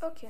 [0.00, 0.28] Ok,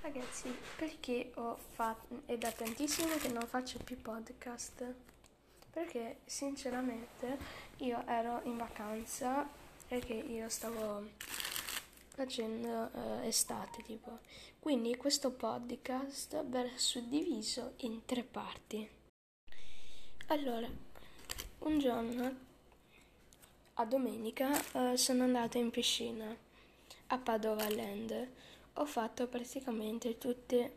[0.00, 4.92] ragazzi, perché ho fatto, è da tantissimo che non faccio più podcast,
[5.70, 7.38] perché sinceramente
[7.76, 9.48] io ero in vacanza
[9.86, 11.10] perché io stavo
[12.08, 14.18] facendo eh, estate tipo,
[14.58, 18.90] quindi questo podcast verrà suddiviso in tre parti.
[20.26, 20.68] Allora,
[21.60, 22.36] un giorno
[23.74, 26.36] a domenica eh, sono andata in piscina
[27.06, 28.42] a Padova Land
[28.74, 30.72] ho fatto praticamente tutte,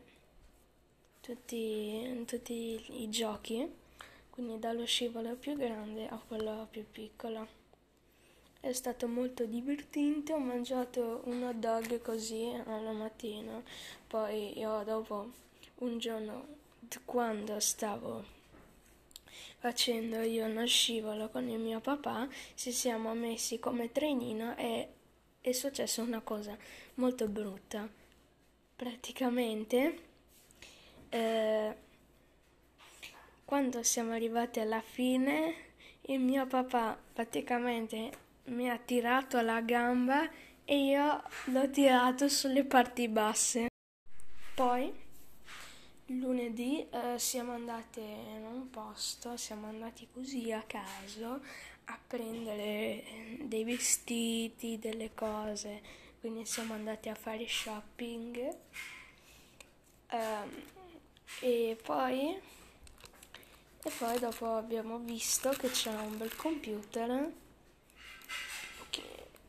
[1.19, 3.67] tutti, tutti i giochi,
[4.29, 7.47] quindi dallo scivolo più grande a quello più piccolo.
[8.59, 13.61] È stato molto divertente, ho mangiato un hot dog così alla mattina,
[14.07, 15.31] poi io dopo
[15.79, 16.55] un giorno
[17.05, 18.35] quando stavo
[19.57, 24.89] facendo io uno scivolo con il mio papà, ci siamo messi come trenino e
[25.49, 26.57] è successa una cosa
[26.95, 27.87] molto brutta.
[28.75, 29.99] Praticamente,
[31.09, 31.75] eh,
[33.45, 35.55] quando siamo arrivati alla fine,
[36.01, 38.11] il mio papà praticamente
[38.45, 40.29] mi ha tirato la gamba
[40.65, 43.67] e io l'ho tirato sulle parti basse.
[44.53, 44.93] Poi
[46.07, 51.41] lunedì eh, siamo andati in un posto, siamo andati così a caso
[51.85, 53.03] a prendere
[53.43, 55.81] dei vestiti, delle cose,
[56.19, 58.55] quindi siamo andati a fare shopping.
[60.11, 60.49] Um,
[61.41, 62.39] e poi
[63.83, 67.31] e poi dopo abbiamo visto che c'è un bel computer.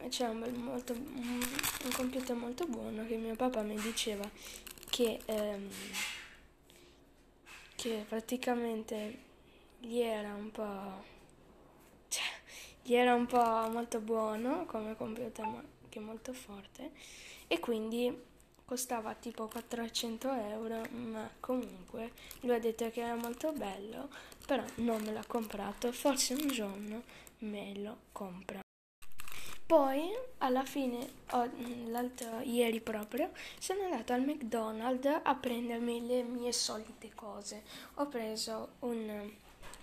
[0.08, 1.44] C'è un, bel molto, un,
[1.84, 4.30] un, computer molto buono che mio papà mi diceva
[4.88, 5.68] che, um,
[7.78, 9.18] che praticamente
[9.78, 11.16] gli era un po'
[12.82, 16.90] gli era un po' molto buono come computer ma anche molto forte
[17.46, 18.12] e quindi
[18.64, 24.08] costava tipo 400 euro ma comunque lui ha detto che era molto bello
[24.44, 27.02] però non me l'ha comprato forse un giorno
[27.38, 28.60] me lo compra
[29.68, 31.06] poi alla fine
[31.88, 37.64] l'altro ieri proprio sono andato al McDonald's a prendermi le mie solite cose.
[37.96, 39.30] Ho preso un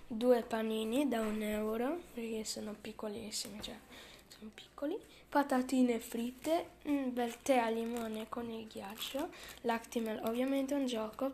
[0.07, 3.77] due panini da un euro perché sono piccolissimi, cioè
[4.27, 4.97] sono piccoli,
[5.29, 9.29] patatine fritte, un bel tè al limone con il ghiaccio,
[9.61, 11.33] Lactimel ovviamente un gioco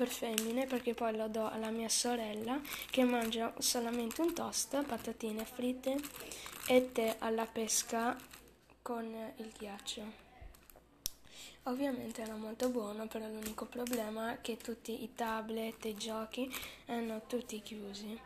[0.00, 5.44] per femmine perché poi lo do alla mia sorella che mangia solamente un toast, patatine
[5.44, 5.94] fritte
[6.66, 8.16] e tè alla pesca
[8.80, 9.04] con
[9.36, 10.28] il ghiaccio.
[11.64, 16.50] Ovviamente era molto buono, però l'unico problema è che tutti i tablet e i giochi
[16.86, 18.18] erano tutti chiusi.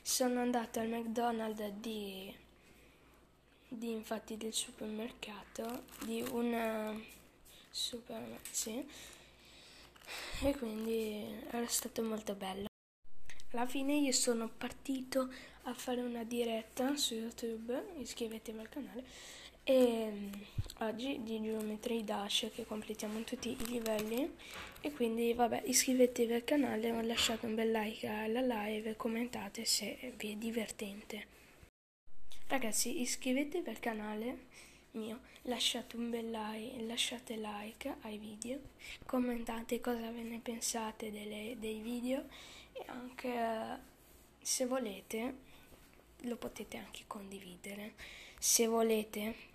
[0.00, 2.34] Sono andato al McDonald's di,
[3.68, 6.98] di infatti del supermercato, di una
[7.68, 8.82] super, sì,
[10.42, 12.66] e quindi era stato molto bello.
[13.52, 15.30] Alla fine io sono partito
[15.62, 19.04] a fare una diretta su YouTube, iscrivetevi al canale
[19.66, 20.32] e mm,
[20.80, 24.36] oggi di Geometry Dash che completiamo tutti i livelli.
[24.80, 30.32] E quindi vabbè iscrivetevi al canale lasciate un bel like alla live commentate se vi
[30.32, 31.26] è divertente.
[32.48, 34.38] Ragazzi iscrivetevi al canale
[34.94, 38.58] mio lasciate un bel like lasciate like ai video
[39.06, 42.26] commentate cosa ve ne pensate delle, dei video
[42.72, 43.92] e anche
[44.40, 45.52] se volete
[46.24, 47.94] lo potete anche condividere.
[48.38, 49.52] Se volete